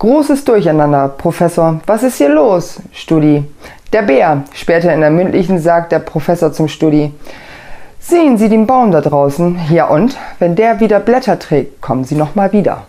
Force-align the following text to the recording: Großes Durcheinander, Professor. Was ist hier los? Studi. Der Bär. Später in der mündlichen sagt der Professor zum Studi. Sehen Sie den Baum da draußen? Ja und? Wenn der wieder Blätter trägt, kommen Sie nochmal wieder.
Großes 0.00 0.46
Durcheinander, 0.46 1.08
Professor. 1.08 1.78
Was 1.84 2.02
ist 2.02 2.16
hier 2.16 2.30
los? 2.30 2.80
Studi. 2.90 3.44
Der 3.92 4.00
Bär. 4.00 4.44
Später 4.54 4.94
in 4.94 5.02
der 5.02 5.10
mündlichen 5.10 5.58
sagt 5.58 5.92
der 5.92 5.98
Professor 5.98 6.54
zum 6.54 6.68
Studi. 6.68 7.12
Sehen 7.98 8.38
Sie 8.38 8.48
den 8.48 8.66
Baum 8.66 8.92
da 8.92 9.02
draußen? 9.02 9.58
Ja 9.70 9.88
und? 9.88 10.16
Wenn 10.38 10.56
der 10.56 10.80
wieder 10.80 11.00
Blätter 11.00 11.38
trägt, 11.38 11.82
kommen 11.82 12.04
Sie 12.04 12.14
nochmal 12.14 12.50
wieder. 12.54 12.84